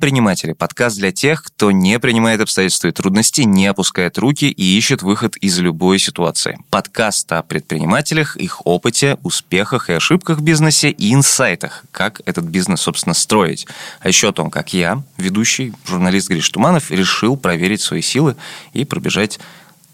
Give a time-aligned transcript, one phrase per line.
[0.00, 5.02] «Неприниматели»– подкаст для тех, кто не принимает обстоятельства и трудности, не опускает руки и ищет
[5.02, 6.58] выход из любой ситуации.
[6.70, 12.80] Подкаст о предпринимателях, их опыте, успехах и ошибках в бизнесе и инсайтах, как этот бизнес,
[12.80, 13.66] собственно, строить.
[14.00, 18.36] А еще о том, как я, ведущий, журналист Гриш Туманов, решил проверить свои силы
[18.72, 19.38] и пробежать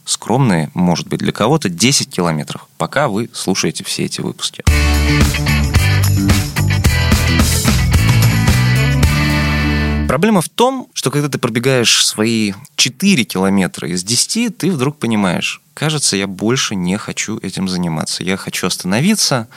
[0.05, 4.63] скромные, может быть, для кого-то 10 километров, пока вы слушаете все эти выпуски.
[10.09, 15.61] Проблема в том, что когда ты пробегаешь свои 4 километра из 10, ты вдруг понимаешь,
[15.75, 18.23] кажется, я больше не хочу этим заниматься.
[18.23, 19.49] Я хочу остановиться,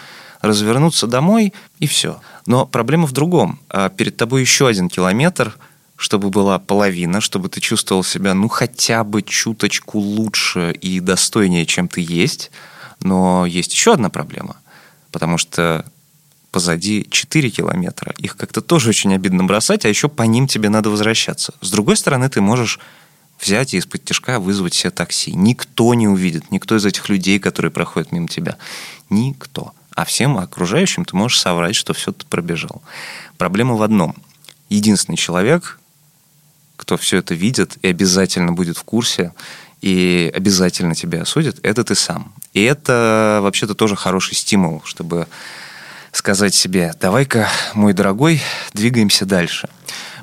[0.41, 2.19] развернуться домой и все.
[2.47, 3.59] Но проблема в другом.
[3.69, 5.55] А перед тобой еще один километр,
[5.95, 11.87] чтобы была половина, чтобы ты чувствовал себя, ну, хотя бы чуточку лучше и достойнее, чем
[11.87, 12.49] ты есть.
[13.01, 14.57] Но есть еще одна проблема.
[15.11, 15.85] Потому что
[16.51, 18.13] позади 4 километра.
[18.17, 21.53] Их как-то тоже очень обидно бросать, а еще по ним тебе надо возвращаться.
[21.61, 22.79] С другой стороны, ты можешь
[23.39, 25.33] взять и из-под тяжка вызвать себе такси.
[25.33, 28.57] Никто не увидит, никто из этих людей, которые проходят мимо тебя.
[29.09, 29.73] Никто.
[29.95, 32.81] А всем окружающим ты можешь соврать, что все ты пробежал.
[33.37, 34.15] Проблема в одном.
[34.69, 35.79] Единственный человек,
[36.75, 39.33] кто все это видит и обязательно будет в курсе,
[39.81, 42.33] и обязательно тебя осудит, это ты сам.
[42.53, 45.27] И это вообще-то тоже хороший стимул, чтобы
[46.11, 48.41] сказать себе, давай-ка, мой дорогой,
[48.73, 49.69] двигаемся дальше.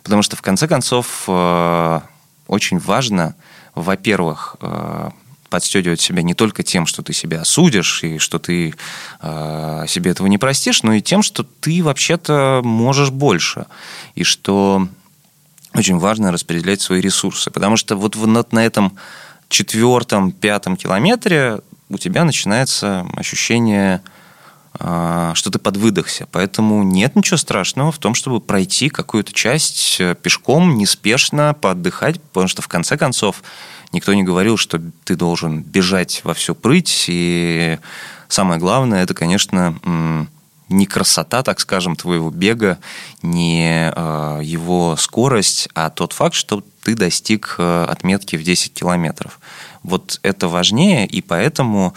[0.03, 2.01] Потому что, в конце концов, э,
[2.47, 3.34] очень важно,
[3.75, 5.11] во-первых, э,
[5.48, 8.75] подстегивать себя не только тем, что ты себя осудишь и что ты
[9.20, 13.67] э, себе этого не простишь, но и тем, что ты вообще-то можешь больше.
[14.14, 14.89] И что
[15.75, 17.51] очень важно распределять свои ресурсы.
[17.51, 18.97] Потому что вот на этом
[19.48, 24.03] четвертом, пятом километре у тебя начинается ощущение
[24.79, 26.27] что ты подвыдохся.
[26.33, 32.48] Поэтому нет ничего страшного в том, чтобы пройти какую-то часть э, пешком, неспешно, поотдыхать, потому
[32.48, 33.42] что в конце концов
[33.92, 37.07] никто не говорил, что ты должен бежать во всю прыть.
[37.09, 37.79] И
[38.29, 39.77] самое главное, это, конечно,
[40.69, 42.79] не красота, так скажем, твоего бега,
[43.23, 49.39] не э, его скорость, а тот факт, что ты достиг э, отметки в 10 километров.
[49.83, 51.97] Вот это важнее, и поэтому а,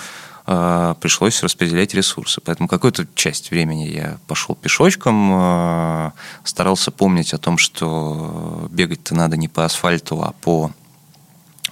[0.99, 2.41] пришлось распределять ресурсы.
[2.41, 9.37] Поэтому какую-то часть времени я пошел пешочком, а, старался помнить о том, что бегать-то надо
[9.37, 10.71] не по асфальту, а по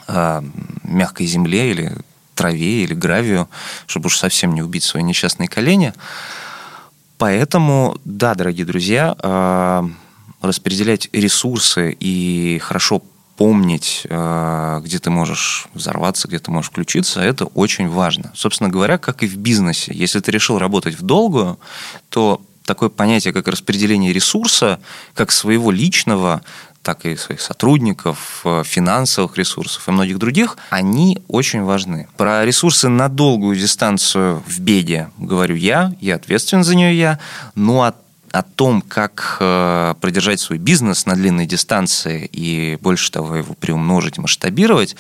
[0.07, 0.43] а,
[0.83, 1.97] мягкой земле или
[2.35, 3.49] траве или гравию,
[3.87, 5.93] чтобы уж совсем не убить свои несчастные колени.
[7.17, 9.15] Поэтому, да, дорогие друзья,
[10.39, 13.01] распределять ресурсы и хорошо
[13.37, 18.31] помнить, э, где ты можешь взорваться, где ты можешь включиться, это очень важно.
[18.35, 19.93] Собственно говоря, как и в бизнесе.
[19.93, 21.59] Если ты решил работать в долгую,
[22.09, 24.79] то такое понятие, как распределение ресурса,
[25.13, 26.41] как своего личного,
[26.81, 32.07] так и своих сотрудников, э, финансовых ресурсов и многих других, они очень важны.
[32.17, 37.19] Про ресурсы на долгую дистанцию в беге говорю я, я ответственен за нее я,
[37.55, 37.93] ну а
[38.31, 44.17] о том, как э, продержать свой бизнес на длинной дистанции и больше того его приумножить,
[44.17, 44.95] масштабировать,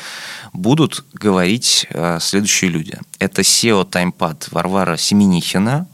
[0.53, 2.99] будут говорить э, следующие люди.
[3.19, 5.87] Это SEO TimePad Варвара Семенихина,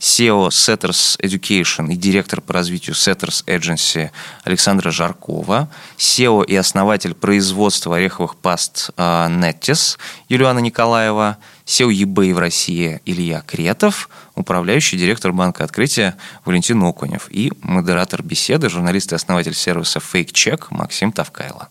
[0.00, 4.10] SEO Setters Education и директор по развитию Setters Agency
[4.42, 9.96] Александра Жаркова, SEO и основатель производства ореховых паст Netis
[10.28, 17.52] Юлиана Николаева, SEO eBay в России Илья Кретов, управляющий директор банка открытия Валентин Окунев и
[17.62, 21.68] модератор беседы, журналист и основатель сервиса Fake Check Максим Тавкайло.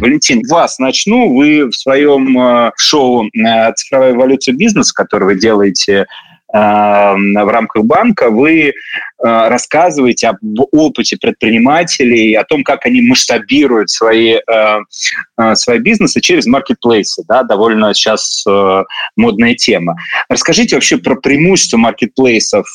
[0.00, 1.34] Валентин, вас начну.
[1.34, 6.06] Вы в своем э, шоу э, «Цифровая эволюция бизнеса», которое вы делаете
[6.52, 8.72] в рамках банка вы э,
[9.20, 10.36] рассказываете об
[10.70, 14.78] опыте предпринимателей, о том, как они масштабируют свои, э,
[15.38, 17.24] э, свои бизнесы через маркетплейсы.
[17.26, 18.44] Да, довольно сейчас
[19.16, 19.96] модная тема.
[20.28, 22.66] Расскажите вообще про преимущества маркетплейсов.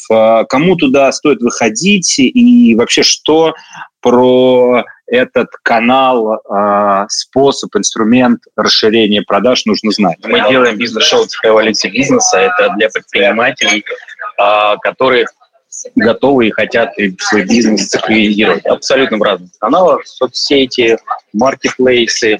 [0.49, 3.53] Кому туда стоит выходить и вообще что
[4.01, 6.41] про этот канал,
[7.09, 10.17] способ, инструмент расширения продаж нужно знать.
[10.23, 12.37] Мы делаем бизнес-шоу «Цифровая эволюция бизнеса».
[12.37, 13.83] Это для предпринимателей,
[14.81, 15.27] которые
[15.95, 18.65] готовы и хотят свой бизнес цифровизировать.
[18.65, 20.97] Абсолютно в разных каналах, соцсети,
[21.33, 22.37] маркетплейсы.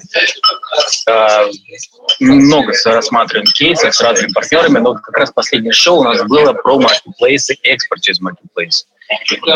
[2.20, 6.78] Много рассматриваем кейсов с разными партнерами, но как раз последнее шоу у нас было про
[6.78, 8.86] маркетплейсы, экспорт через маркетплейсы.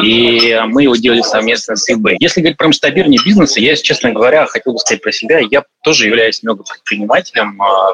[0.03, 2.17] И мы его делали совместно с eBay.
[2.21, 5.41] Если говорить про масштабирование бизнеса, я, честно говоря, хотел бы сказать про себя.
[5.51, 7.61] Я тоже являюсь много предпринимателем.
[7.61, 7.91] А,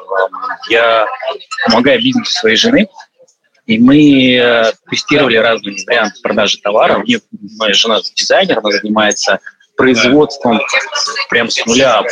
[0.70, 1.06] я
[1.66, 2.88] помогаю бизнесу своей жены.
[3.66, 7.04] И мы э, тестировали разные варианты продажи товаров.
[7.58, 9.40] Моя жена дизайнер, она занимается
[9.76, 10.60] производством
[11.28, 12.02] прям с нуля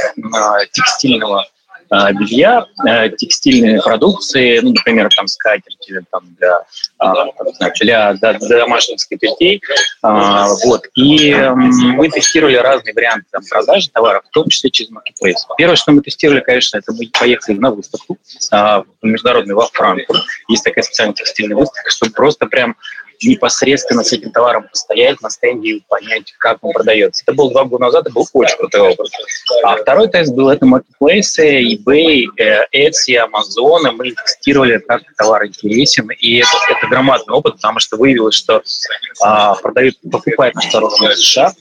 [0.73, 1.47] текстильного а,
[1.91, 6.65] белья, а, текстильной продукции, ну, например, там скатерти там, для,
[6.99, 7.27] а,
[7.81, 9.63] для, для, для домашних скатертей.
[10.03, 10.87] Вот.
[10.97, 15.41] И мы тестировали разные варианты там, продажи товаров, в том числе через Marketplace.
[15.57, 18.19] Первое, что мы тестировали, конечно, это мы поехали на выставку
[19.03, 20.23] международный во Франкфурт.
[20.49, 22.77] Есть такая специальная текстильная выставка, чтобы просто прям
[23.23, 27.23] непосредственно с этим товаром постоять на стенде и понять, как он продается.
[27.27, 29.09] Это был два года назад, это был очень крутой опыт.
[29.63, 35.47] А второй тест был это marketplace, eBay, э, Etsy, Amazon, и мы тестировали, как товар
[35.47, 38.63] интересен, и это, это громадный опыт, потому что выявилось, что
[39.23, 41.53] а, продают, покупают на сторону США,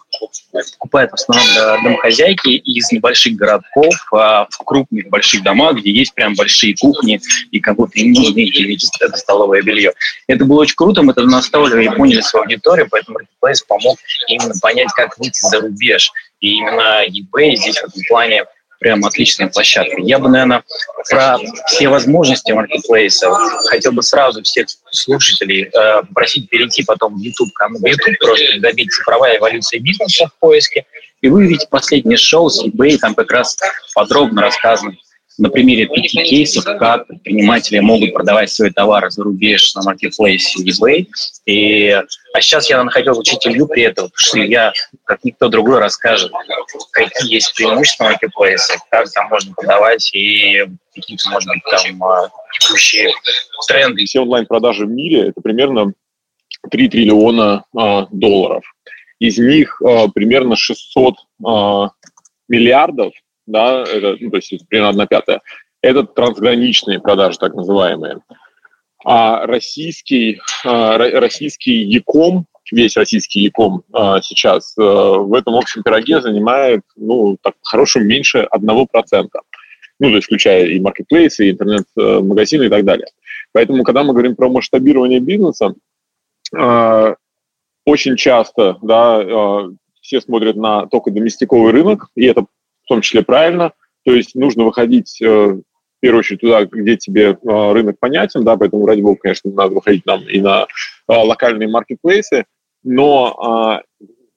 [0.74, 6.36] покупают в основном домохозяйки из небольших городков а, в крупных больших домах, где есть прям
[6.36, 7.20] большие кухни,
[7.52, 8.40] и как будто им нужно
[9.00, 9.94] это столовое белье.
[10.28, 13.98] Это было очень круто, мы это наставили и поняли свою аудиторию, поэтому Marketplace помог
[14.28, 16.12] именно понять, как выйти за рубеж.
[16.40, 18.46] И именно eBay здесь в этом плане
[18.86, 19.96] прям отличная площадка.
[19.98, 20.64] Я бы, наверное,
[21.10, 23.32] про все возможности маркетплейса
[23.68, 28.92] хотел бы сразу всех слушателей э, просить перейти потом в YouTube, канал YouTube, просто добить
[28.92, 30.86] цифровая эволюция бизнеса в поиске,
[31.22, 33.58] и вы увидите последнее шоу с eBay, там как раз
[33.96, 34.96] подробно рассказано
[35.38, 41.08] на примере пяти кейсов, как предприниматели могут продавать свои товары за рубеж на маркетплейсе eBay.
[41.46, 44.74] И, а сейчас я находил учить Илью при этом, что я,
[45.04, 46.32] как никто другой, расскажет,
[46.92, 52.30] какие есть преимущества маркетплейса, как там можно продавать и какие-то, может быть, там а,
[52.60, 53.12] текущие
[53.68, 54.06] тренды.
[54.06, 55.94] Все онлайн-продажи в мире– это примерно
[56.72, 58.64] 3 триллиона а, долларов.
[59.20, 61.16] Из них а, примерно 600
[61.46, 61.90] а,
[62.48, 63.14] миллиардов–
[63.46, 65.42] да, это, ну, то есть примерно одна пятая,
[65.82, 68.20] это трансграничные продажи, так называемые.
[69.04, 76.22] А российский, а, российский Яком, весь российский Яком а, сейчас а, в этом общем пироге
[76.22, 79.42] занимает, ну, так, хорошим меньше одного процента.
[80.00, 83.08] Ну, то есть включая и маркетплейсы, и интернет-магазины и так далее.
[83.54, 85.76] Поэтому, когда мы говорим про масштабирование бизнеса,
[87.86, 89.70] очень часто да,
[90.02, 92.46] все смотрят на только доместиковый рынок, и это
[92.86, 93.74] в том числе правильно.
[94.06, 95.64] То есть нужно выходить э, в
[96.00, 100.06] первую очередь туда, где тебе э, рынок понятен, да, поэтому, ради бога, конечно, надо выходить
[100.06, 100.66] нам и на э,
[101.08, 102.46] локальные маркетплейсы,
[102.84, 103.82] но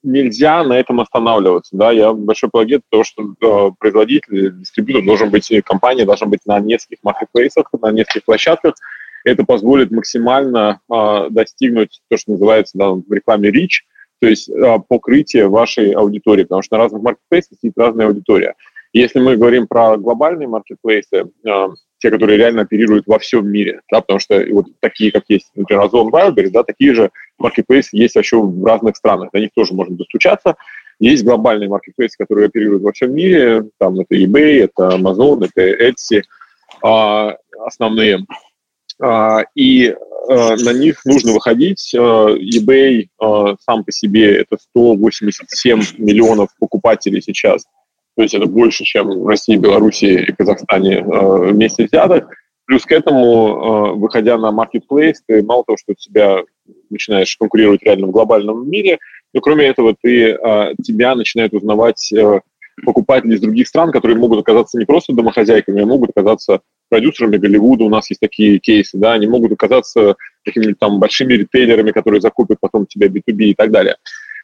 [0.01, 1.77] нельзя на этом останавливаться.
[1.77, 1.91] Да?
[1.91, 7.69] Я большой плагет того, что производитель, дистрибьютор должен быть, компания должна быть на нескольких маркетплейсах,
[7.79, 8.73] на нескольких площадках.
[9.23, 13.83] Это позволит максимально э, достигнуть то, что называется да, в рекламе reach,
[14.19, 18.55] то есть а, покрытие вашей аудитории, потому что на разных маркетплейсах есть разная аудитория.
[18.91, 21.69] Если мы говорим про глобальные маркетплейсы, а,
[21.99, 25.83] те, которые реально оперируют во всем мире, да, потому что вот такие, как есть, например,
[25.83, 29.95] Озон Wildberries, да, такие же маркетплейсы есть вообще в разных странах, до них тоже можно
[29.95, 30.55] достучаться.
[30.99, 36.23] Есть глобальные маркетплейсы, которые оперируют во всем мире, там это eBay, это Amazon, это Etsy,
[36.83, 38.25] а, основные.
[39.01, 39.95] А, и э,
[40.27, 41.93] на них нужно выходить.
[41.93, 43.07] Э, eBay
[43.61, 47.65] сам по себе это 187 миллионов покупателей сейчас.
[48.15, 52.27] То есть это больше, чем в России, Беларуси и Казахстане вместе взятых.
[52.65, 56.43] Плюс к этому, выходя на marketplace, ты мало того, что тебя
[56.89, 58.99] начинаешь конкурировать реально в глобальном мире,
[59.33, 60.37] но кроме этого ты,
[60.83, 62.13] тебя начинают узнавать
[62.83, 67.85] покупатели из других стран, которые могут оказаться не просто домохозяйками, а могут оказаться продюсерами Голливуда,
[67.85, 72.59] у нас есть такие кейсы, да, они могут оказаться какими-то там большими ритейлерами, которые закупят
[72.59, 73.95] потом тебя B2B и так далее.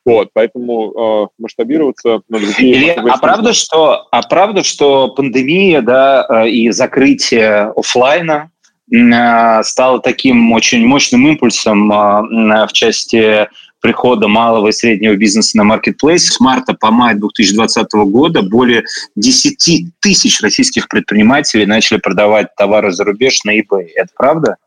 [0.06, 2.76] Вот, поэтому э, масштабироваться на другие...
[2.76, 8.52] Или, а правда, что, а правда, что пандемия, да, э, и закрытие офлайна
[8.94, 13.48] э, стало таким очень мощным импульсом э, в части
[13.86, 18.84] прихода малого и среднего бизнеса на маркетплейс с марта по май 2020 года более
[19.16, 23.90] 10 тысяч российских предпринимателей начали продавать товары за рубеж на eBay.
[23.94, 24.58] Это правда?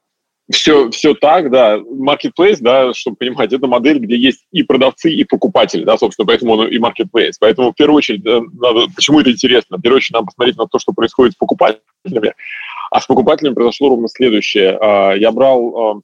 [0.52, 1.78] Все, все так, да.
[1.78, 6.52] Marketplace, да, чтобы понимать, это модель, где есть и продавцы, и покупатели, да, собственно, поэтому
[6.52, 7.32] он и marketplace.
[7.40, 9.78] Поэтому в первую очередь, надо, почему это интересно?
[9.78, 12.34] В первую очередь, надо посмотреть на то, что происходит с покупателями.
[12.92, 14.78] А с покупателями произошло ровно следующее.
[14.80, 16.00] А, я брал а,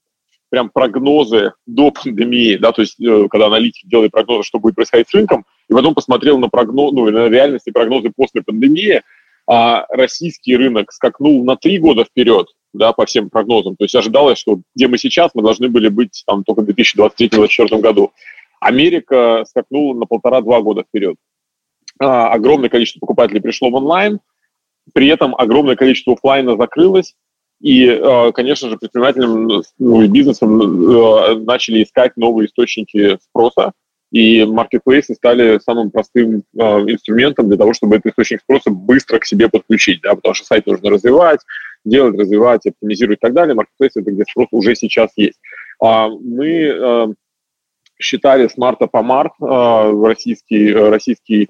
[0.55, 5.09] прям прогнозы до пандемии, да, то есть э, когда аналитики делали прогнозы, что будет происходить
[5.09, 9.03] с рынком, и потом посмотрел на прогноз, ну, на реальности прогнозы после пандемии,
[9.49, 13.75] а российский рынок скакнул на три года вперед, да, по всем прогнозам.
[13.75, 17.81] То есть ожидалось, что где мы сейчас, мы должны были быть там только в 2023-2024
[17.81, 18.13] году.
[18.61, 21.17] Америка скакнула на полтора-два года вперед.
[21.99, 24.21] А, огромное количество покупателей пришло в онлайн,
[24.93, 27.17] при этом огромное количество офлайна закрылось,
[27.61, 28.01] И,
[28.35, 33.73] конечно же, предпринимателям ну, и бизнесом начали искать новые источники спроса,
[34.15, 39.25] и маркетплейсы стали самым простым э, инструментом для того, чтобы этот источник спроса быстро к
[39.25, 41.41] себе подключить, да, потому что сайт нужно развивать,
[41.85, 43.57] делать, развивать, оптимизировать и так далее.
[43.57, 45.41] Маркетплейс– это где спрос уже сейчас есть.
[45.83, 47.07] А мы э,
[47.99, 51.49] считали с марта по март э, российский, российский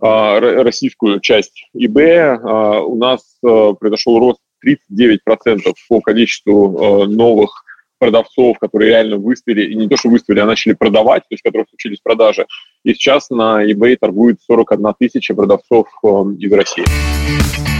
[0.00, 1.68] э, российскую часть.
[1.74, 7.64] Э, у нас э, произошел рост 39% по количеству э, новых
[7.98, 11.66] продавцов, которые реально выставили, и не то, что выставили, а начали продавать, то есть которые
[11.68, 12.46] случились продажи.
[12.84, 16.06] И сейчас на eBay торгует 41 тысяча продавцов э,
[16.38, 17.75] из России.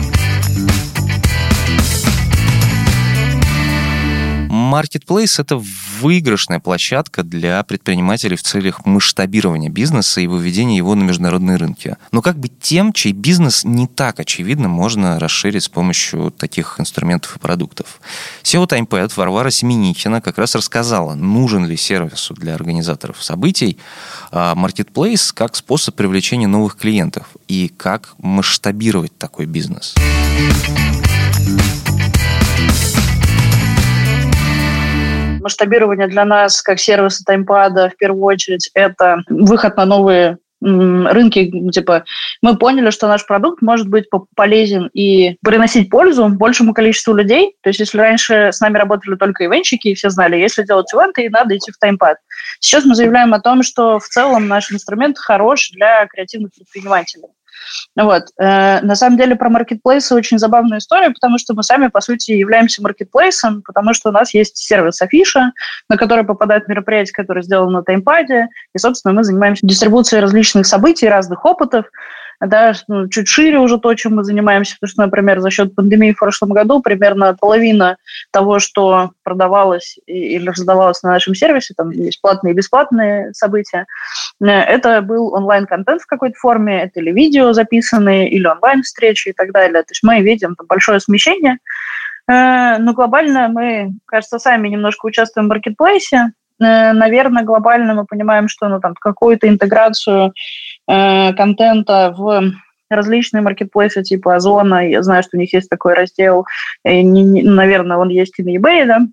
[4.66, 5.62] Marketplace– это
[6.00, 11.96] выигрышная площадка для предпринимателей в целях масштабирования бизнеса и выведения его на международные рынки.
[12.10, 17.36] Но как быть тем, чей бизнес не так очевидно можно расширить с помощью таких инструментов
[17.36, 18.00] и продуктов?
[18.42, 23.78] SEO TimePad Варвара Семеникина как раз рассказала, нужен ли сервису для организаторов событий
[24.32, 29.94] Marketplace как способ привлечения новых клиентов и как масштабировать такой бизнес.
[35.46, 42.04] Масштабирование для нас, как сервиса таймпада, в первую очередь, это выход на новые рынки, типа,
[42.42, 47.54] мы поняли, что наш продукт может быть полезен и приносить пользу большему количеству людей.
[47.62, 51.28] То есть, если раньше с нами работали только ивенчики, и все знали, если делать ивенты,
[51.30, 52.16] надо идти в таймпад.
[52.58, 57.28] Сейчас мы заявляем о том, что в целом наш инструмент хорош для креативных предпринимателей.
[57.96, 58.24] Вот.
[58.38, 62.32] Э, на самом деле про маркетплейсы очень забавная история, потому что мы сами, по сути,
[62.32, 65.52] являемся маркетплейсом, потому что у нас есть сервис Афиша,
[65.88, 71.08] на который попадают мероприятия, которые сделаны на таймпаде, и, собственно, мы занимаемся дистрибуцией различных событий,
[71.08, 71.86] разных опытов,
[72.40, 76.12] да, ну, чуть шире уже то, чем мы занимаемся, потому что, например, за счет пандемии
[76.12, 77.96] в прошлом году примерно половина
[78.30, 83.86] того, что продавалось или раздавалось на нашем сервисе, там есть платные и бесплатные события,
[84.40, 89.82] это был онлайн-контент в какой-то форме, это или видео записанные, или онлайн-встречи и так далее.
[89.82, 91.58] То есть мы видим там большое смещение,
[92.28, 98.48] э, но глобально мы, кажется, сами немножко участвуем в маркетплейсе, Э, наверное, глобально мы понимаем,
[98.48, 100.32] что ну, там, какую-то интеграцию
[100.88, 102.52] э, контента в
[102.88, 106.46] различные маркетплейсы типа Озона, я знаю, что у них есть такой раздел,
[106.84, 109.06] и, наверное, он есть и на eBay, да, э,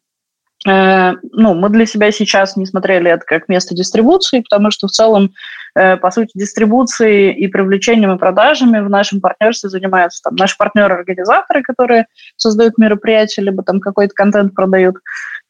[0.65, 5.31] ну, мы для себя сейчас не смотрели это как место дистрибуции, потому что в целом,
[5.75, 11.63] э, по сути, дистрибуцией и привлечением и продажами в нашем партнерстве занимаются там наши партнеры-организаторы,
[11.63, 12.05] которые
[12.37, 14.95] создают мероприятия, либо там какой-то контент продают.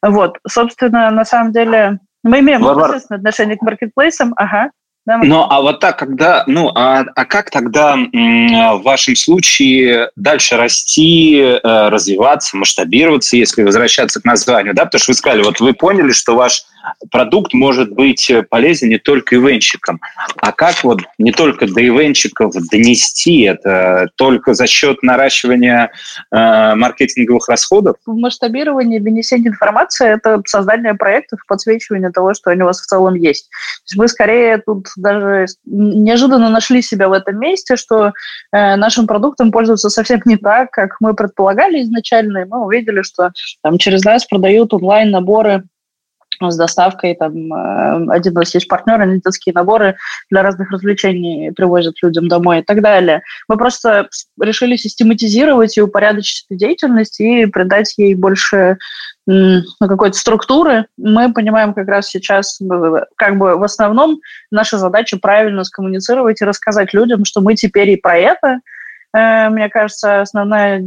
[0.02, 4.34] Вот, собственно, на самом деле мы имеем непосредственное отношение к маркетплейсам.
[4.36, 4.70] Ага.
[5.06, 11.38] Ну, а вот так, когда, ну, а, а как тогда в вашем случае дальше расти,
[11.38, 16.12] э, развиваться, масштабироваться, если возвращаться к названию, да, потому что вы сказали, вот вы поняли,
[16.12, 16.64] что ваш
[17.10, 20.00] продукт может быть полезен не только ивенщикам,
[20.36, 25.90] а как вот не только до ивенщиков донести это, только за счет наращивания
[26.30, 27.96] э, маркетинговых расходов?
[28.06, 33.14] В масштабировании донесения информации– это создание проектов, подсвечивание того, что они у вас в целом
[33.14, 33.48] есть.
[33.48, 38.12] То есть мы скорее тут даже неожиданно нашли себя в этом месте, что
[38.52, 43.30] э, нашим продуктом пользуются совсем не так, как мы предполагали изначально, и мы увидели, что
[43.62, 45.64] там через нас продают онлайн-наборы
[46.40, 49.96] с доставкой, там, э, один нас есть партнер, они детские наборы
[50.30, 53.22] для разных развлечений привозят людям домой и так далее.
[53.48, 54.08] Мы просто
[54.40, 58.78] решили систематизировать и упорядочить эту деятельность и придать ей больше
[59.26, 60.86] ну, какой-то структуры.
[60.98, 62.60] Мы понимаем как раз сейчас,
[63.16, 67.96] как бы в основном наша задача правильно скоммуницировать и рассказать людям, что мы теперь и
[67.96, 68.60] про это.
[69.14, 70.84] Э, мне кажется, основная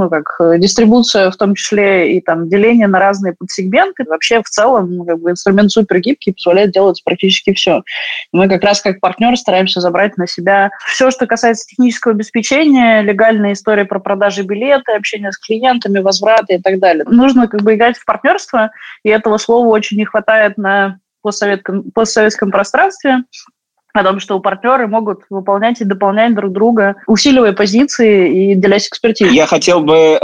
[0.00, 4.04] ну, как э, дистрибуция, в том числе и там деление на разные подсегменты.
[4.04, 7.82] Вообще в целом ну, как бы инструмент супер гибкий, позволяет делать практически все.
[8.32, 13.52] Мы как раз как партнер стараемся забрать на себя все, что касается технического обеспечения, легальная
[13.52, 17.04] история про продажи билеты, общение с клиентами, возвраты и так далее.
[17.06, 18.70] Нужно как бы играть в партнерство,
[19.02, 23.24] и этого слова очень не хватает на постсоветском, постсоветском пространстве
[23.92, 29.34] о том, что партнеры могут выполнять и дополнять друг друга, усиливая позиции и делясь экспертизой.
[29.34, 30.18] Я хотел бы э,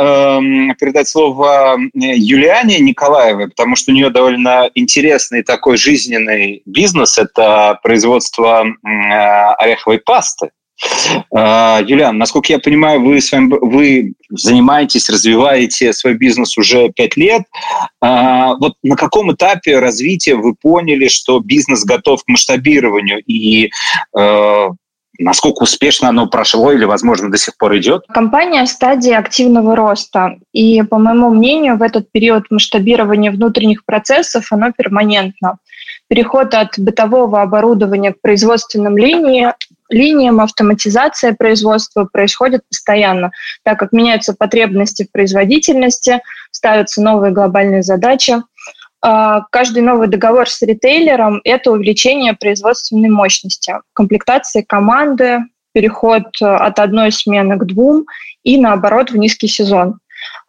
[0.79, 7.19] передать слово Юлиане Николаевой, потому что у нее довольно интересный такой жизненный бизнес.
[7.19, 8.89] Это производство э,
[9.59, 10.51] ореховой пасты.
[11.35, 17.17] А, Юлиан, насколько я понимаю, вы, с вами, вы занимаетесь, развиваете свой бизнес уже пять
[17.17, 17.43] лет.
[18.01, 23.71] А, вот на каком этапе развития вы поняли, что бизнес готов к масштабированию и
[24.17, 24.69] э,
[25.19, 28.05] насколько успешно оно прошло или, возможно, до сих пор идет?
[28.09, 30.37] Компания в стадии активного роста.
[30.53, 35.59] И, по моему мнению, в этот период масштабирования внутренних процессов оно перманентно.
[36.09, 39.55] Переход от бытового оборудования к производственным линиям
[39.89, 43.31] линиям автоматизация производства происходит постоянно,
[43.63, 48.37] так как меняются потребности в производительности, ставятся новые глобальные задачи.
[49.03, 55.41] А, каждый новый договор с ритейлером– это увеличение производственной мощности, комплектация команды,
[55.77, 58.07] переход э, от одной смены к двум
[58.43, 59.99] и, наоборот, в низкий сезон.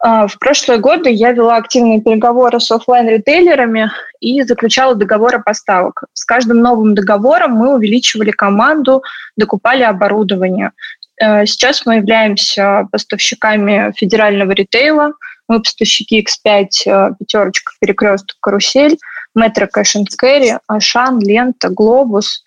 [0.00, 3.90] А, в прошлые годы я вела активные переговоры с офлайн-ритейлерами
[4.20, 6.04] и заключала договоры поставок.
[6.12, 9.02] С каждым новым договором мы увеличивали команду,
[9.36, 10.72] докупали оборудование.
[11.20, 15.14] Э, сейчас мы являемся поставщиками федерального ритейла.
[15.48, 18.98] Мы поставщики X5, э, пятерочка, перекресток, карусель,
[19.34, 22.42] метро Cash and Carry, Ашан, Лента, Глобус.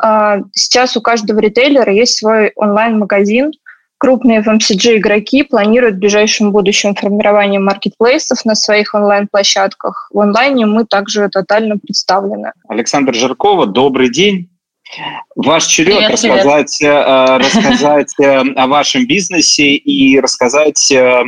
[0.00, 3.52] А, сейчас у каждого ритейлера есть свой онлайн-магазин,
[4.02, 10.08] Крупные FMCG игроки планируют в ближайшем будущем формирование маркетплейсов на своих онлайн-площадках.
[10.12, 12.50] В онлайне мы также тотально представлены.
[12.68, 14.50] Александр Жиркова, добрый день.
[15.36, 17.06] Ваш черед привет, рассказать, привет.
[17.06, 21.22] Э, рассказать э, о вашем бизнесе и рассказать, э,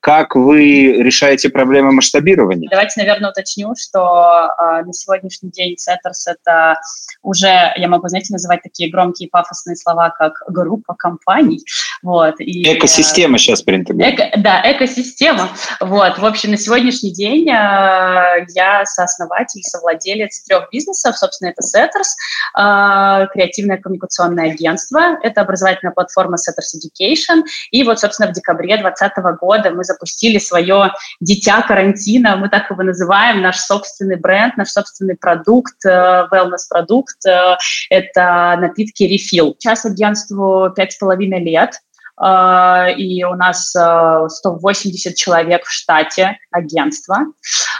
[0.00, 2.68] как вы решаете проблемы масштабирования.
[2.70, 6.80] Давайте, наверное, уточню, что на сегодняшний день Setters– это
[7.22, 11.62] уже, я могу, знаете, называть такие громкие пафосные слова, как группа компаний.
[12.02, 15.50] Вот, и, экосистема сейчас принято эко, Да, экосистема.
[15.80, 21.18] Вот, в общем, на сегодняшний день я сооснователь, совладелец трех бизнесов.
[21.18, 25.18] Собственно, это Setters, креативное коммуникационное агентство.
[25.22, 27.42] Это образовательная платформа Setters Education.
[27.70, 32.82] И вот, собственно, в декабре 2020 года мы запустили свое дитя карантина, мы так его
[32.82, 37.26] называем, наш собственный бренд, наш собственный продукт, э, wellness-продукт.
[37.26, 37.56] Э,
[37.90, 39.54] это напитки Refill.
[39.58, 41.80] Сейчас агентству пять с половиной лет.
[42.16, 47.20] А, и у нас 180 а, человек в штате агентства.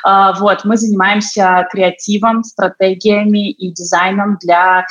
[0.02, 4.86] А, вот, мы занимаемся креативом, стратегиями и дизайном для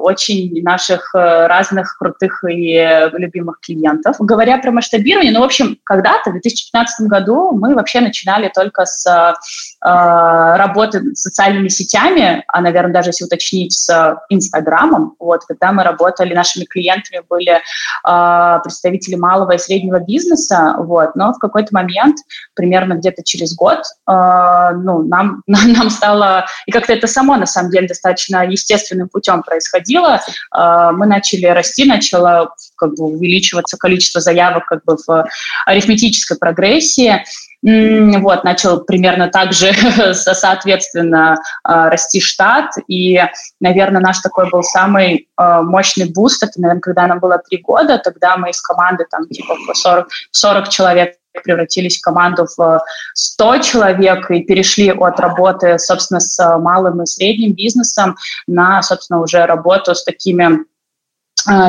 [0.00, 4.16] очень наших э, разных крутых и любимых клиентов.
[4.18, 9.04] Говоря про масштабирование, ну, в общем, когда-то, в 2015 году, мы вообще начинали только с
[9.80, 16.34] работы с социальными сетями, а, наверное, даже если уточнить, с Инстаграмом, вот, когда мы работали,
[16.34, 17.60] нашими клиентами были
[18.58, 22.16] представители малого и среднего бизнеса, вот, но в какой-то момент,
[22.54, 27.70] примерно где-то через год, э, ну, нам, нам стало, и как-то это само, на самом
[27.70, 30.20] деле, достаточно естественным путем происходило,
[30.56, 35.26] э, мы начали расти, начало как бы увеличиваться количество заявок как бы в
[35.66, 37.24] арифметической прогрессии,
[37.64, 39.72] вот, начал примерно так же,
[40.12, 42.72] соответственно, а, расти штат.
[42.88, 43.18] И,
[43.58, 46.42] наверное, наш такой был самый а, мощный буст.
[46.42, 47.98] Это, наверное, когда нам было три года.
[47.98, 52.80] Тогда мы из команды там типа 40, 40 человек превратились в команду в
[53.14, 59.44] 100 человек и перешли от работы, собственно, с малым и средним бизнесом на, собственно, уже
[59.46, 60.64] работу с такими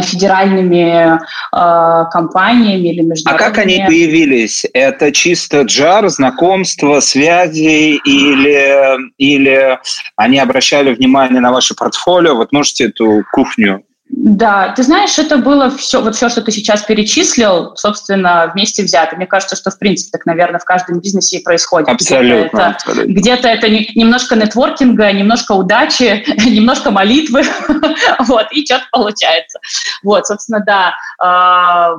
[0.03, 3.35] федеральными э, компаниями или международными.
[3.35, 4.65] А как они появились?
[4.73, 9.79] Это чисто джар, знакомство, связи или, или
[10.15, 12.35] они обращали внимание на ваше портфолио?
[12.35, 13.83] Вот можете эту кухню
[14.17, 19.17] да, ты знаешь, это было все, вот все, что ты сейчас перечислил, собственно, вместе взято.
[19.17, 21.89] Мне кажется, что, в принципе, так, наверное, в каждом бизнесе и происходит.
[21.89, 22.33] Абсолютно.
[22.37, 23.11] Где-то это, абсолютно.
[23.11, 27.43] Где-то это немножко нетворкинга, немножко удачи, немножко молитвы,
[28.19, 29.59] вот, и что-то получается.
[30.01, 31.95] Вот, собственно, да, а,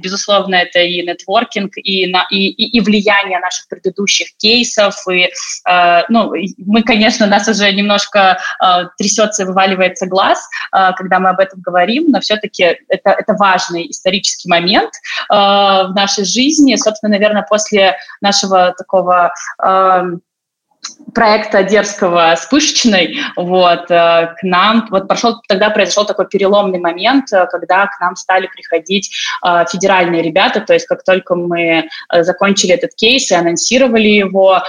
[0.00, 5.28] безусловно, это и нетворкинг, и, на, и, и, и влияние наших предыдущих кейсов, и,
[5.64, 10.48] а, ну, мы, конечно, нас уже немножко а, трясется и вываливается глаз,
[10.96, 14.92] когда мы об этом говорим, но все-таки это, это важный исторический момент
[15.30, 16.76] э, в нашей жизни.
[16.76, 19.32] Собственно, наверное, после нашего такого
[19.62, 20.02] э,
[21.14, 27.32] проекта дерзкого с Пышечной, вот, э, к нам, вот прошел, тогда произошел такой переломный момент,
[27.32, 29.10] э, когда к нам стали приходить
[29.44, 34.62] э, федеральные ребята, то есть как только мы закончили этот кейс и анонсировали его,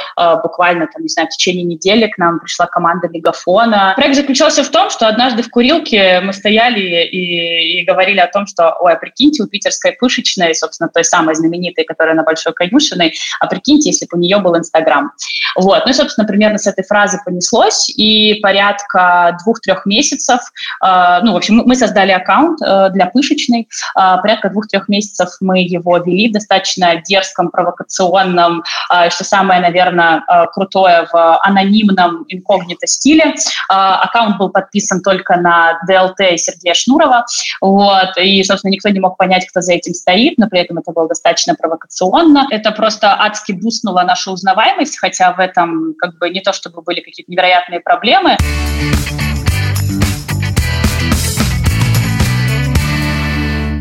[0.44, 3.94] буквально, там, не знаю, в течение недели к нам пришла команда Мегафона.
[3.96, 8.48] Проект заключался в том, что однажды в курилке мы стояли и, и говорили о том,
[8.48, 13.14] что, ой, а прикиньте, у питерской Пышечной, собственно, той самой знаменитой, которая на Большой Конюшиной,
[13.40, 15.12] а прикиньте, если бы у нее был Инстаграм.
[15.56, 20.40] Вот, ну, собственно, примерно с этой фразы понеслось, и порядка двух-трех месяцев,
[20.84, 25.60] э, ну, в общем, мы создали аккаунт э, для пышечной, э, порядка двух-трех месяцев мы
[25.60, 32.88] его вели в достаточно дерзком, провокационном, э, что самое, наверное, э, крутое в анонимном инкогнито
[32.88, 33.26] стиле.
[33.26, 33.34] Э,
[33.70, 37.26] аккаунт был подписан только на DLT Сергея Шнурова,
[37.62, 40.92] вот, и, собственно, никто не мог понять, кто за этим стоит, но при этом это
[40.92, 42.48] было достаточно провокационно.
[42.52, 47.02] Это просто адски бустнуло нашу узнаваемость, хотя в этом как бы не то чтобы были
[47.02, 48.38] какие-то невероятные проблемы.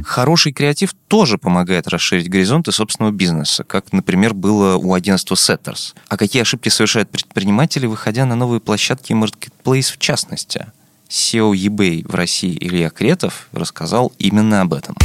[0.05, 5.94] Хороший креатив тоже помогает расширить горизонты собственного бизнеса, как, например, было у агентства Setters.
[6.09, 10.66] А какие ошибки совершают предприниматели, выходя на новые площадки и маркетплейс в частности?
[11.11, 14.97] SEO eBay в России Илья Кретов рассказал именно об этом.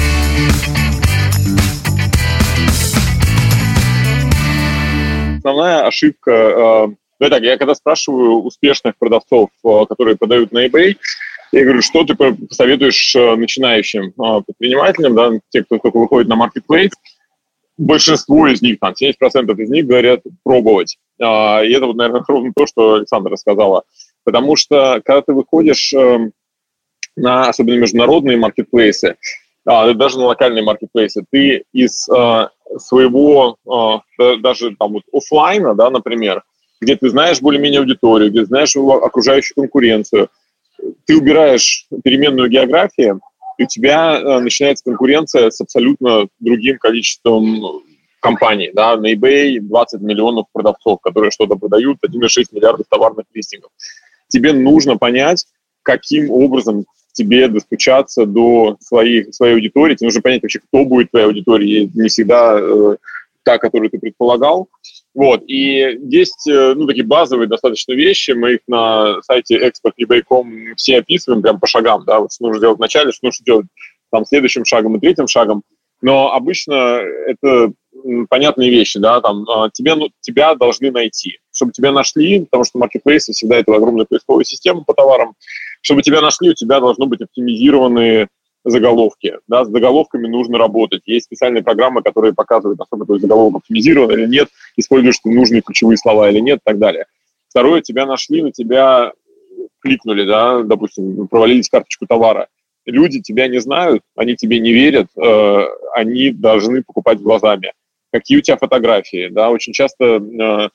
[5.43, 6.87] Основная ошибка, э,
[7.19, 10.95] ну так, я когда спрашиваю успешных продавцов, э, которые продают на eBay,
[11.51, 14.13] я говорю, что ты посоветуешь э, начинающим
[14.45, 16.91] предпринимателям, да, те, кто только выходит на marketplace,
[17.77, 20.97] большинство из них, там, 70% из них говорят пробовать.
[21.19, 23.83] И это, вот, наверное, ровно то, что Александра рассказала.
[24.23, 26.31] Потому что, когда ты выходишь э,
[27.17, 29.17] на особенно международные маркетплейсы,
[29.65, 32.47] а, даже на локальные маркетплейсы, ты из э,
[32.77, 33.57] своего
[34.19, 36.43] э, даже там вот офлайна, да, например,
[36.81, 40.29] где ты знаешь более-менее аудиторию, где знаешь окружающую конкуренцию,
[41.05, 43.21] ты убираешь переменную географию,
[43.57, 47.83] и у тебя э, начинается конкуренция с абсолютно другим количеством
[48.19, 48.71] компаний.
[48.73, 48.97] Да?
[48.97, 53.71] На eBay 20 миллионов продавцов, которые что-то продают, 1,6 миллиардов товарных листингов
[54.33, 55.45] тебе нужно понять,
[55.83, 61.27] каким образом тебе достучаться до своей, своей аудитории, тебе нужно понять вообще, кто будет твоей
[61.27, 62.97] аудиторией, не всегда э,
[63.43, 64.67] та, которую ты предполагал.
[65.13, 70.97] Вот, и есть, э, ну, такие базовые достаточно вещи, мы их на сайте export.ebay.com все
[70.97, 73.67] описываем прям по шагам, да, вот что нужно делать вначале, что нужно делать
[74.11, 75.63] там следующим шагом и третьим шагом,
[76.01, 76.73] но обычно
[77.27, 77.71] это
[78.29, 81.39] понятные вещи, да, там, а, тебе, ну, тебя должны найти.
[81.53, 85.35] Чтобы тебя нашли, потому что маркетплейсы всегда это огромная поисковая система по товарам,
[85.81, 88.27] чтобы тебя нашли, у тебя должны быть оптимизированные
[88.65, 89.37] заголовки.
[89.47, 91.01] Да, с заголовками нужно работать.
[91.05, 95.97] Есть специальные программы, которые показывают, насколько твой заголовок оптимизирован или нет, используешь ты нужные ключевые
[95.97, 97.05] слова или нет и так далее.
[97.49, 99.11] Второе, тебя нашли, на тебя
[99.79, 102.47] кликнули, да, допустим, провалились карточку товара.
[102.85, 107.73] Люди тебя не знают, они тебе не верят, э, они должны покупать глазами
[108.13, 110.69] какие у тебя фотографии, да, очень часто э,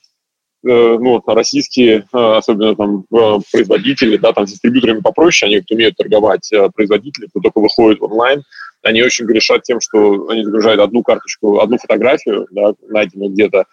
[0.63, 3.05] ну, российские, э, особенно там
[3.51, 8.43] производители, да, там с дистрибьюторами попроще, они умеют торговать, производители, кто только выходит онлайн,
[8.83, 13.65] они очень грешат тем, что они загружают одну карточку, одну фотографию, да, найденную где-то,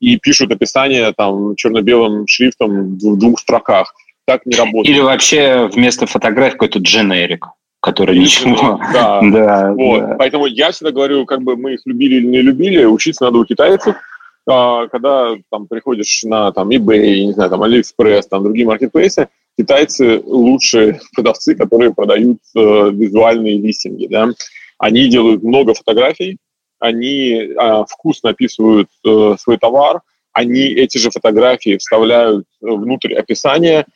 [0.00, 3.94] и пишут описание там черно-белым шрифтом в двух строках.
[4.24, 4.94] Так не работает.
[4.94, 7.46] Или вообще вместо фотографии какой-то дженерик
[7.82, 8.80] который ничего.
[8.92, 10.00] Да, да, вот.
[10.00, 10.14] да.
[10.16, 13.44] Поэтому я всегда говорю, как бы мы их любили или не любили, учиться надо у
[13.44, 13.96] китайцев.
[14.48, 20.20] А, когда там приходишь на там eBay, не знаю, там AliExpress, там другие маркетплейсы, китайцы
[20.24, 24.28] лучшие продавцы, которые продают э, визуальные листинги, да.
[24.78, 26.38] Они делают много фотографий,
[26.80, 30.00] они э, вкусно описывают э, свой товар,
[30.32, 33.86] они эти же фотографии вставляют внутрь описания,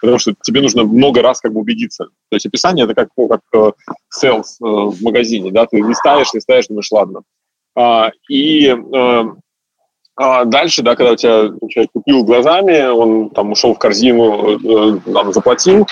[0.00, 2.06] потому что тебе нужно много раз как бы убедиться.
[2.28, 3.72] То есть описание это как, ну, как э,
[4.12, 7.22] sales э, в магазине, да, ты листаешь, листаешь, думаешь, ладно.
[7.74, 9.24] А, и э,
[10.16, 15.00] а дальше, да, когда у тебя человек купил глазами, он там ушел в корзину, э,
[15.12, 15.86] там, заплатил,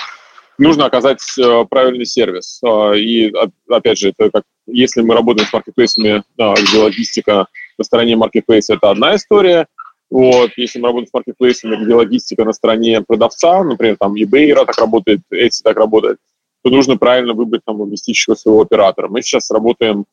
[0.57, 2.59] нужно оказать э, правильный сервис.
[2.63, 3.31] Э, и
[3.69, 8.73] опять же, это как если мы работаем с маркетплейсами, э, где логистика на стороне маркетплейса,
[8.73, 9.67] это одна история,
[10.09, 14.77] вот, если мы работаем с маркетплейсами, где логистика на стороне продавца, например, там eBay так
[14.77, 16.17] работает, Etsy так работает,
[16.63, 19.07] то нужно правильно выбрать там логистического своего оператора.
[19.07, 20.05] Мы сейчас работаем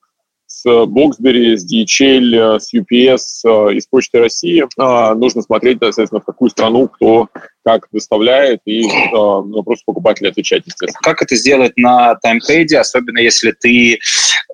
[0.62, 4.64] с Boxberry, с DHL, с UPS, из Почты России.
[4.78, 7.28] А, нужно смотреть, соответственно, в какую страну кто
[7.64, 11.00] как доставляет, и на вопрос покупателя отвечать, естественно.
[11.02, 13.98] Как это сделать на таймпейде, особенно если ты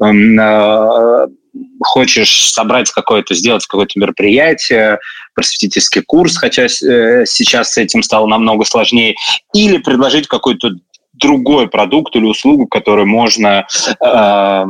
[0.02, 1.26] э,
[1.80, 4.98] хочешь собрать какое-то, сделать какое-то мероприятие,
[5.34, 9.14] просветительский курс, хотя э, сейчас с этим стало намного сложнее,
[9.54, 10.72] или предложить какой-то
[11.18, 13.66] другой продукт или услугу, которую можно
[14.00, 14.64] э,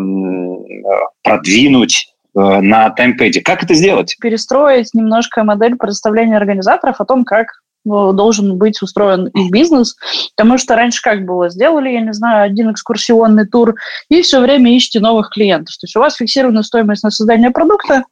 [1.23, 3.41] продвинуть э, на таймпеде.
[3.41, 4.17] Как это сделать?
[4.21, 7.49] Перестроить немножко модель предоставления организаторов о том, как
[7.85, 9.97] ну, должен быть устроен их бизнес,
[10.37, 11.49] потому что раньше как было?
[11.49, 13.77] Сделали, я не знаю, один экскурсионный тур,
[14.09, 15.77] и все время ищете новых клиентов.
[15.79, 18.05] То есть у вас фиксированная стоимость на создание продукта,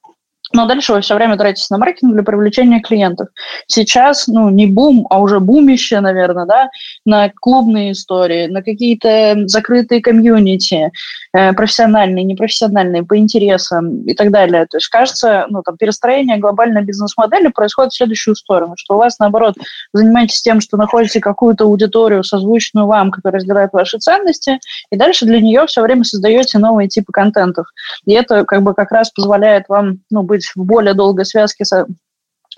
[0.53, 3.29] но дальше вы все время тратите на маркетинг для привлечения клиентов.
[3.67, 6.69] Сейчас, ну, не бум, а уже бумище, наверное, да,
[7.05, 10.91] на клубные истории, на какие-то закрытые комьюнити,
[11.33, 14.67] э, профессиональные, непрофессиональные, по интересам и так далее.
[14.67, 19.19] То есть, кажется, ну, там, перестроение глобальной бизнес-модели происходит в следующую сторону, что у вас,
[19.19, 19.55] наоборот,
[19.93, 24.59] занимаетесь тем, что находите какую-то аудиторию, созвучную вам, которая разделяет ваши ценности,
[24.91, 27.67] и дальше для нее все время создаете новые типы контентов.
[28.05, 31.65] И это как бы как раз позволяет вам, ну, быть быть в более долгой связке
[31.65, 31.87] со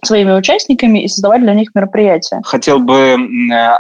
[0.04, 2.40] своими участниками и создавать для них мероприятия.
[2.44, 3.16] Хотел бы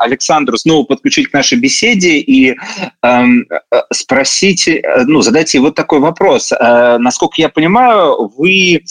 [0.00, 2.56] Александру снова подключить к нашей беседе и
[3.02, 6.50] эм, э, спросить, э, ну, задать ей вот такой вопрос.
[6.50, 8.82] Э, насколько я понимаю, вы,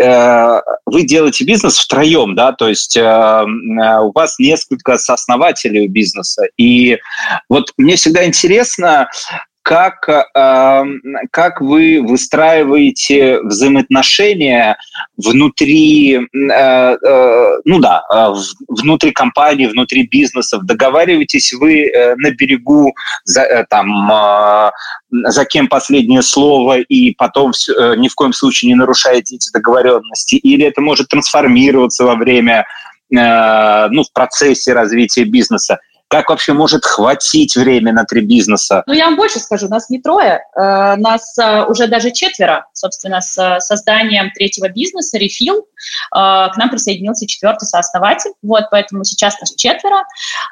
[0.00, 6.44] э, вы делаете бизнес втроем, да, то есть э, э, у вас несколько сооснователей бизнеса.
[6.56, 6.98] И
[7.48, 9.08] вот мне всегда интересно,
[9.66, 10.84] как, э,
[11.32, 14.78] как вы выстраиваете взаимоотношения
[15.16, 18.04] внутри, э, э, ну да,
[18.68, 20.62] внутри компании, внутри бизнесов?
[20.66, 24.70] Договариваетесь вы на берегу за, там,
[25.10, 27.50] за кем последнее слово и потом
[27.96, 30.36] ни в коем случае не нарушаете эти договоренности?
[30.36, 32.66] Или это может трансформироваться во время
[33.10, 35.80] ну, в процессе развития бизнеса.
[36.08, 38.84] Как вообще может хватить время на три бизнеса?
[38.86, 42.66] Ну, я вам больше скажу, нас не трое, э, нас э, уже даже четверо.
[42.74, 45.62] Собственно, с э, созданием третьего бизнеса, Refill,
[46.10, 50.04] к нам присоединился четвертый сооснователь, вот, поэтому сейчас нас четверо.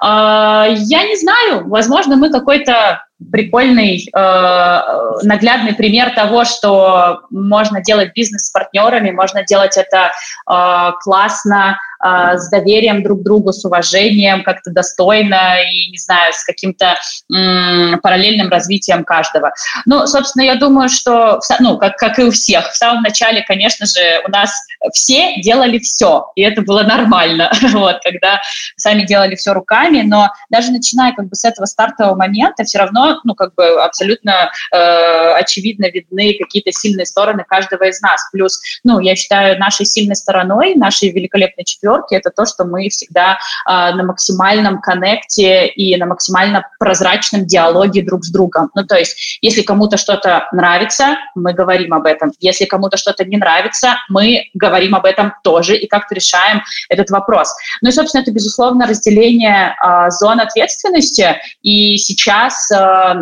[0.02, 4.80] Я не знаю, возможно, мы какой-то прикольный, э,
[5.22, 10.12] наглядный пример того, что можно делать бизнес с партнерами, можно делать это
[10.50, 16.32] э, классно, э, с доверием друг к другу, с уважением, как-то достойно и, не знаю,
[16.32, 16.96] с каким-то
[17.32, 19.52] м, параллельным развитием каждого.
[19.86, 23.86] Ну, собственно, я думаю, что, ну, как, как и у всех, в самом начале, конечно
[23.86, 24.50] же, у нас
[24.92, 28.40] все делали все, и это было нормально, вот, когда
[28.76, 33.20] сами делали все руками, но даже начиная как бы с этого стартового момента, все равно
[33.24, 38.28] ну, как бы абсолютно э, очевидно видны какие-то сильные стороны каждого из нас.
[38.32, 43.32] Плюс, ну, я считаю, нашей сильной стороной, нашей великолепной четверки, это то, что мы всегда
[43.32, 48.70] э, на максимальном коннекте и на максимально прозрачном диалоге друг с другом.
[48.74, 52.32] Ну, то есть, если кому-то что-то нравится, мы говорим об этом.
[52.40, 57.54] Если кому-то что-то не нравится, мы говорим об этом тоже и как-то решаем этот вопрос.
[57.82, 61.36] Ну и, собственно, это, безусловно, разделение э, зон ответственности.
[61.62, 63.14] И сейчас э,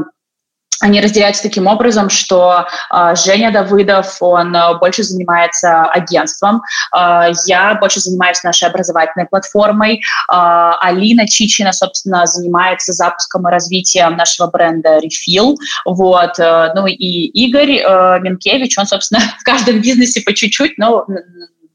[0.82, 6.62] они разделяются таким образом, что э, Женя Давыдов, он э, больше занимается агентством,
[6.94, 14.16] э, я больше занимаюсь нашей образовательной платформой, э, Алина Чичина, собственно, занимается запуском и развитием
[14.16, 20.20] нашего бренда Refill, вот, э, ну и Игорь э, Минкевич, он, собственно, в каждом бизнесе
[20.22, 21.06] по чуть-чуть, но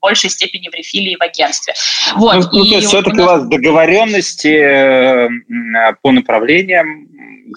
[0.01, 1.73] большей степени в рефиле и в агентстве.
[2.15, 2.35] Вот.
[2.35, 3.27] Ну, ну, то есть все-таки у, нас...
[3.27, 5.29] у вас договоренности э,
[6.01, 7.07] по направлениям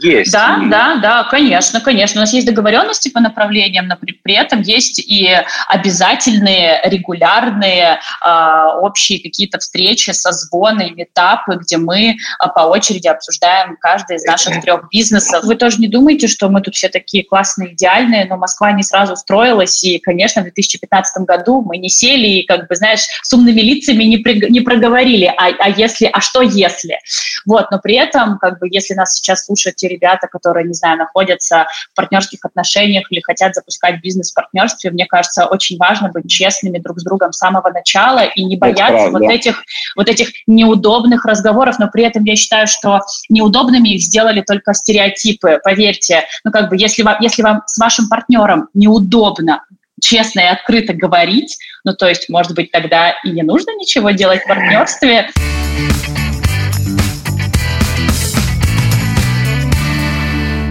[0.01, 0.33] есть.
[0.33, 2.21] Да, да, да, конечно, конечно.
[2.21, 5.29] У нас есть договоренности по направлениям, но при, при этом есть и
[5.69, 12.15] обязательные, регулярные э, общие какие-то встречи, созвоны, метапы, где мы э,
[12.55, 15.45] по очереди обсуждаем каждый из наших трех бизнесов.
[15.45, 19.17] Вы тоже не думаете, что мы тут все такие классные, идеальные, но Москва не сразу
[19.17, 23.61] строилась, и, конечно, в 2015 году мы не сели и, как бы, знаешь, с умными
[23.61, 26.99] лицами не, при, не проговорили, а, а если, а что если?
[27.47, 30.99] Вот, но при этом, как бы, если нас сейчас слушают те ребята, которые, не знаю,
[30.99, 36.29] находятся в партнерских отношениях или хотят запускать бизнес в партнерстве, мне кажется, очень важно быть
[36.29, 39.63] честными друг с другом с самого начала и не бояться вот этих,
[39.97, 45.61] вот этих неудобных разговоров, но при этом я считаю, что неудобными их сделали только стереотипы,
[45.65, 46.25] поверьте.
[46.45, 49.65] Ну, как бы, если вам, если вам с вашим партнером неудобно
[50.03, 54.43] честно и открыто говорить, ну, то есть, может быть, тогда и не нужно ничего делать
[54.43, 55.31] в партнерстве.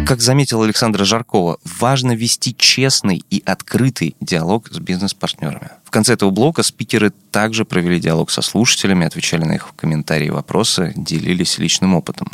[0.09, 5.69] Как заметил Александра Жаркова, важно вести честный и открытый диалог с бизнес-партнерами.
[5.83, 10.31] В конце этого блока спикеры также провели диалог со слушателями, отвечали на их комментарии и
[10.31, 12.27] вопросы, делились личным опытом.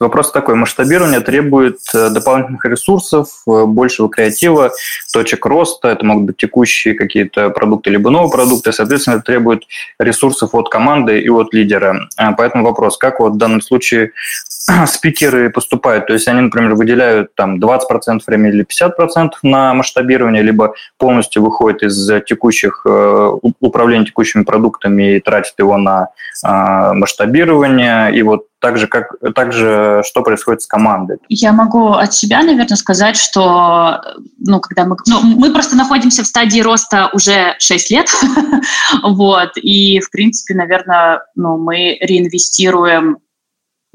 [0.00, 0.54] Вопрос такой.
[0.54, 4.72] Масштабирование требует э, дополнительных ресурсов, э, большего креатива,
[5.12, 5.88] точек роста.
[5.88, 8.72] Это могут быть текущие какие-то продукты, либо новые продукты.
[8.72, 9.64] Соответственно, это требует
[9.98, 12.08] ресурсов от команды и от лидера.
[12.16, 14.12] А, поэтому вопрос, как вот в данном случае
[14.86, 16.06] спикеры поступают?
[16.06, 21.82] То есть они, например, выделяют там 20% времени или 50% на масштабирование, либо полностью выходят
[21.82, 23.30] из текущих э,
[23.60, 26.08] управления текущими продуктами и тратят его на
[26.42, 28.14] масштабирование.
[28.14, 31.18] И вот также, как, также что происходит с командой?
[31.28, 34.00] Я могу от себя, наверное, сказать, что
[34.38, 38.08] ну, когда мы, ну, мы просто находимся в стадии роста уже 6 лет,
[39.02, 43.18] вот, и, в принципе, наверное, ну, мы реинвестируем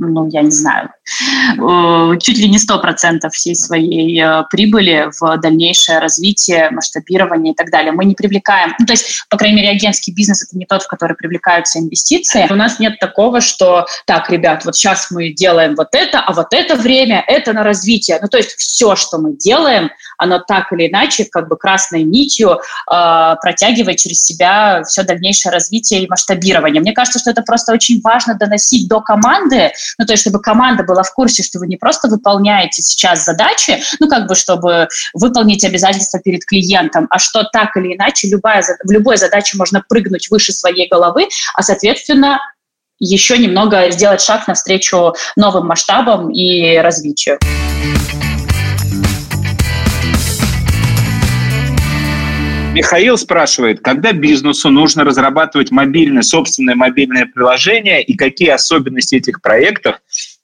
[0.02, 0.92] ну, я не знаю,
[2.20, 7.92] чуть ли не 100% всей своей э, прибыли в дальнейшее развитие, масштабирование и так далее.
[7.92, 10.88] Мы не привлекаем, ну, то есть, по крайней мере, агентский бизнес– это не тот, в
[10.88, 12.48] который привлекаются инвестиции.
[12.50, 16.48] У нас нет такого, что, так, ребят, вот сейчас мы делаем вот это, а вот
[16.52, 18.20] это время– это на развитие.
[18.22, 22.52] Ну, то есть все, что мы делаем, оно так или иначе как бы красной нитью
[22.52, 26.82] э, протягивает через себя все дальнейшее развитие и масштабирование.
[26.82, 30.84] Мне кажется, что это просто очень важно доносить до команды, ну, то есть, чтобы команда
[30.84, 35.64] была в курсе, что вы не просто выполняете сейчас задачи, ну, как бы, чтобы выполнить
[35.64, 40.52] обязательства перед клиентом, а что так или иначе любая, в любой задаче можно прыгнуть выше
[40.52, 42.40] своей головы, а, соответственно,
[43.00, 47.40] еще немного сделать шаг навстречу новым масштабам и развитию.
[52.74, 59.98] Михаил спрашивает, когда бизнесу нужно разрабатывать мобильное, собственное мобильное приложение и какие особенности этих проектов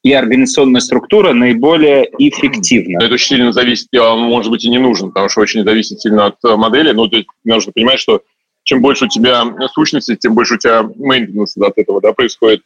[0.05, 3.03] и организационная структура наиболее эффективны?
[3.03, 6.35] Это очень сильно зависит, может быть, и не нужен, потому что очень зависит сильно от
[6.45, 6.91] э, модели.
[6.91, 8.21] Ну, то есть нужно понимать, что
[8.61, 12.61] чем больше у тебя сущности, тем больше у тебя мейнтенанс от этого да, происходит.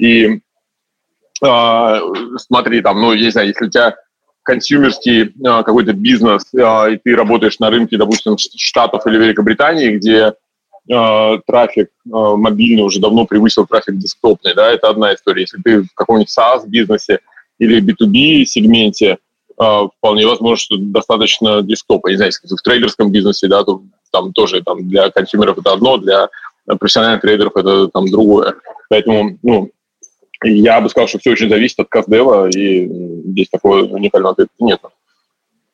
[0.00, 0.40] И
[1.44, 1.98] э,
[2.38, 3.94] смотри, там, ну, я не знаю, если у тебя
[4.42, 10.34] консюмерский а, какой-то бизнес, а, и ты работаешь на рынке, допустим, Штатов или Великобритании, где
[10.90, 15.42] а, трафик мобильный уже давно превысил трафик десктопный, да, это одна история.
[15.42, 17.20] Если ты в каком-нибудь SaaS-бизнесе
[17.58, 19.18] или B2B-сегменте,
[19.54, 22.08] вполне возможно, что достаточно десктопа.
[22.08, 25.98] Не знаю, если в трейдерском бизнесе, да, то там тоже там, для консюмеров это одно,
[25.98, 26.28] для
[26.66, 28.54] профессиональных трейдеров это там другое.
[28.88, 29.70] Поэтому, ну,
[30.44, 34.80] я бы сказал, что все очень зависит от каздева, и здесь такого уникального ответа нет.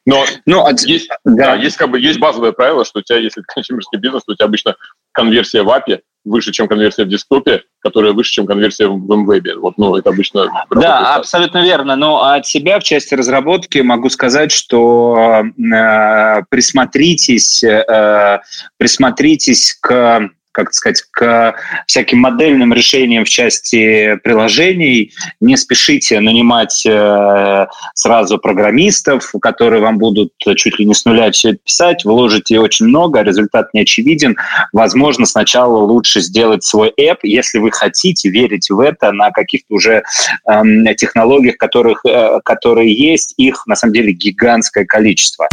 [0.06, 0.80] Но ну, от...
[0.80, 1.34] есть, да.
[1.34, 4.32] Да, есть, как бы, есть базовое правило, что у тебя, если это консюмерский бизнес, то
[4.32, 4.76] у тебя обычно
[5.18, 9.56] конверсия в API выше, чем конверсия в десктопе, которая выше, чем конверсия в мвебе.
[9.56, 10.46] Вот, ну, это обычно...
[10.70, 11.96] Да, абсолютно верно.
[11.96, 18.40] Но от себя в части разработки могу сказать, что э, присмотритесь, э,
[18.76, 21.54] присмотритесь к как сказать, к
[21.86, 25.12] всяким модельным решениям в части приложений.
[25.40, 31.50] Не спешите нанимать э, сразу программистов, которые вам будут чуть ли не с нуля все
[31.50, 32.04] это писать.
[32.04, 34.36] Вложите очень много, результат не очевиден.
[34.72, 40.02] Возможно, сначала лучше сделать свой app, если вы хотите, верить в это на каких-то уже
[40.50, 43.34] э, технологиях, которых, э, которые есть.
[43.36, 45.46] Их, на самом деле, гигантское количество.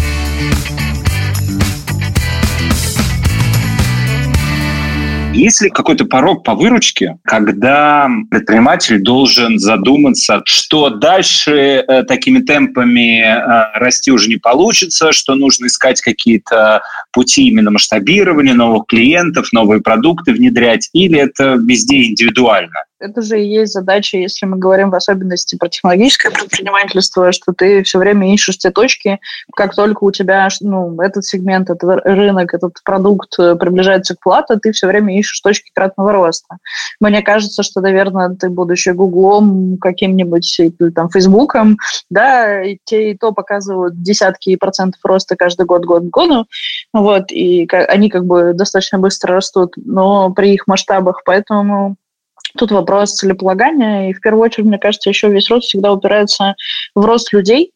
[5.35, 13.19] Есть ли какой-то порог по выручке, когда предприниматель должен задуматься, что дальше э, такими темпами
[13.19, 19.81] э, расти уже не получится, что нужно искать какие-то пути именно масштабирования новых клиентов, новые
[19.81, 22.85] продукты внедрять, или это везде индивидуально?
[22.99, 27.83] Это же и есть задача, если мы говорим в особенности про технологическое предпринимательство, что ты
[27.83, 29.19] все время ищешь те точки,
[29.53, 34.57] как только у тебя ну, этот сегмент, этот рынок, этот продукт э, приближается к плату,
[34.57, 36.57] ты все время ищешь точки кратного роста.
[37.01, 41.77] Мне кажется, что, наверное, ты, будучи Гуглом, каким-нибудь или там Фейсбуком,
[42.09, 46.45] да, и те и то показывают десятки процентов роста каждый год, год к году,
[46.93, 51.97] вот, и они как бы достаточно быстро растут, но при их масштабах, поэтому
[52.57, 56.55] Тут вопрос целеполагания, и в первую очередь, мне кажется, еще весь рост всегда упирается
[56.93, 57.71] в рост людей,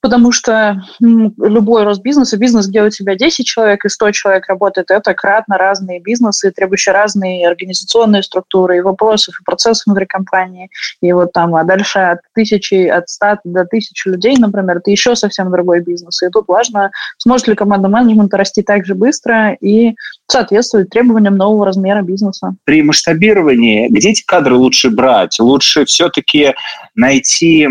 [0.00, 4.90] потому что любой рост бизнеса, бизнес, где у тебя 10 человек и 100 человек работает,
[4.90, 10.68] это кратно разные бизнесы, требующие разные организационные структуры и вопросов, и процессов внутри компании.
[11.00, 15.16] И вот там, а дальше от тысячи, от 100 до тысячи людей, например, это еще
[15.16, 16.22] совсем другой бизнес.
[16.22, 19.94] И тут важно, сможет ли команда менеджмента расти так же быстро и
[20.30, 22.54] соответствовать требованиям нового размера бизнеса.
[22.64, 25.38] При масштабировании где эти кадры лучше брать?
[25.40, 26.54] Лучше все-таки
[26.94, 27.68] найти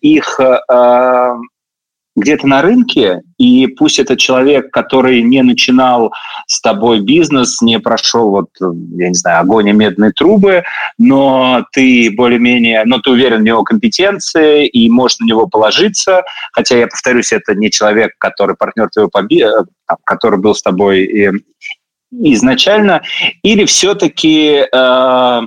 [0.00, 1.34] их э,
[2.18, 6.12] где-то на рынке, и пусть это человек, который не начинал
[6.46, 10.62] с тобой бизнес, не прошел, вот, я не знаю, огонь и медные трубы,
[10.98, 16.78] но ты более-менее, но ты уверен в его компетенции и можешь на него положиться, хотя,
[16.78, 19.42] я повторюсь, это не человек, который партнер твоего поби...
[19.42, 19.64] Э,
[20.04, 21.32] который был с тобой
[22.10, 23.02] изначально,
[23.42, 25.40] или все-таки э,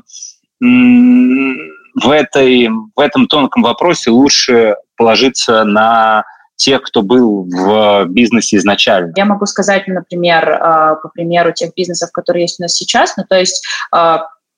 [0.60, 6.24] в, этой, в этом тонком вопросе лучше положиться на
[6.62, 9.14] тех, кто был в бизнесе изначально?
[9.16, 13.24] Я могу сказать, например, а, по примеру тех бизнесов, которые есть у нас сейчас, ну,
[13.28, 13.66] то есть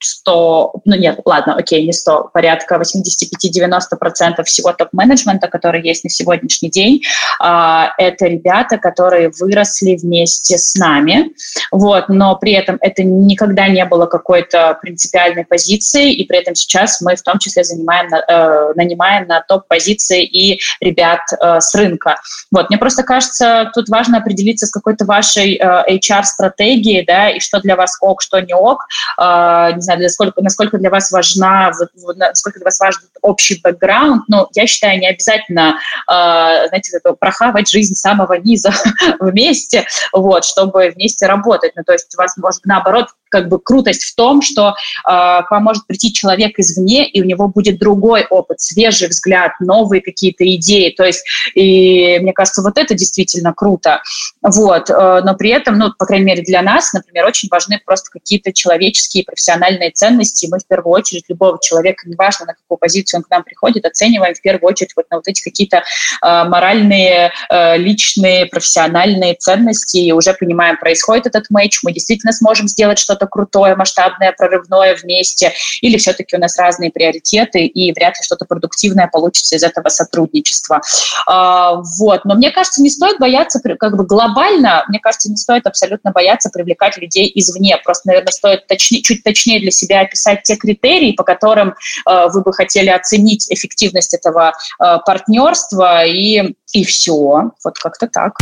[0.03, 6.09] а, 100, ну нет, ладно, окей, не 100, порядка 85-90% всего топ-менеджмента, который есть на
[6.09, 7.01] сегодняшний день,
[7.39, 11.31] а, это ребята, которые выросли вместе с нами,
[11.71, 17.01] вот, но при этом это никогда не было какой-то принципиальной позиции, и при этом сейчас
[17.01, 22.17] мы в том числе занимаем, э, нанимаем на топ-позиции и ребят э, с рынка.
[22.51, 27.59] Вот, мне просто кажется, тут важно определиться с какой-то вашей э, HR-стратегией, да, и что
[27.59, 28.85] для вас ок, что не ок,
[29.17, 31.71] не знаю, насколько, насколько для вас важна,
[32.15, 38.33] насколько для вас важен общий бэкграунд, но я считаю, не обязательно, знаете, прохавать жизнь самого
[38.33, 38.71] низа
[39.19, 41.73] вместе, вот, чтобы вместе работать.
[41.75, 44.73] Ну, то есть у вас может, наоборот, как бы крутость в том, что э,
[45.05, 50.01] к вам может прийти человек извне, и у него будет другой опыт, свежий взгляд, новые
[50.03, 50.93] какие-то идеи.
[50.95, 51.25] То есть,
[51.55, 54.03] и мне кажется, вот это действительно круто.
[54.43, 54.87] Вот.
[54.91, 58.53] Э, но при этом, ну, по крайней мере, для нас, например, очень важны просто какие-то
[58.53, 60.47] человеческие, профессиональные ценности.
[60.51, 64.35] Мы в первую очередь любого человека, неважно, на какую позицию он к нам приходит, оцениваем
[64.35, 65.81] в первую очередь вот на вот эти какие-то э,
[66.21, 72.99] моральные, э, личные, профессиональные ценности, и уже понимаем, происходит этот матч, мы действительно сможем сделать
[72.99, 78.23] что-то что-то крутое, масштабное, прорывное вместе, или все-таки у нас разные приоритеты, и вряд ли
[78.23, 80.81] что-то продуктивное получится из этого сотрудничества.
[81.27, 82.25] А, вот.
[82.25, 86.49] Но мне кажется, не стоит бояться, как бы глобально, мне кажется, не стоит абсолютно бояться
[86.49, 87.77] привлекать людей извне.
[87.83, 92.41] Просто, наверное, стоит точнее, чуть точнее для себя описать те критерии, по которым э, вы
[92.41, 97.51] бы хотели оценить эффективность этого э, партнерства, и, и все.
[97.63, 98.33] Вот как-то так.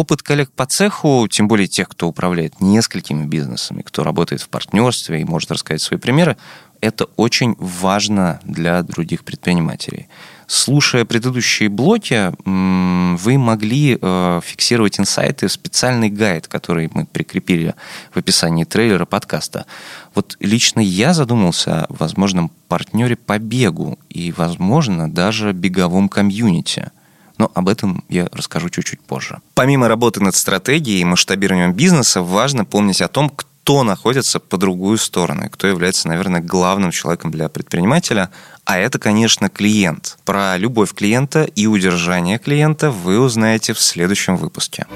[0.00, 5.20] Опыт коллег по цеху, тем более тех, кто управляет несколькими бизнесами, кто работает в партнерстве
[5.20, 6.38] и может рассказать свои примеры,
[6.80, 10.08] это очень важно для других предпринимателей.
[10.46, 17.74] Слушая предыдущие блоки, вы могли э, фиксировать инсайты в специальный гайд, который мы прикрепили
[18.14, 19.66] в описании трейлера подкаста.
[20.14, 26.90] Вот лично я задумался о возможном партнере по бегу и, возможно, даже беговом комьюнити–
[27.40, 29.38] но об этом я расскажу чуть-чуть позже.
[29.54, 34.98] Помимо работы над стратегией и масштабированием бизнеса, важно помнить о том, кто находится по другую
[34.98, 38.30] сторону, кто является, наверное, главным человеком для предпринимателя,
[38.66, 40.18] а это, конечно, клиент.
[40.26, 44.86] Про любовь клиента и удержание клиента вы узнаете в следующем выпуске.